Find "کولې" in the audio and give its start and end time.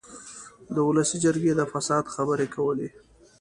2.55-2.89